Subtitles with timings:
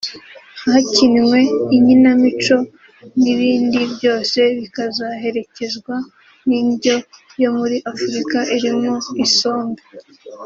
[0.71, 1.39] hakinnwe
[1.75, 2.57] inkinamico
[3.21, 5.95] n’ibindi; byose bikazaherekezwa
[6.47, 6.95] n’indyo
[7.41, 8.95] yo muri Afurika irimo
[9.25, 9.81] isombe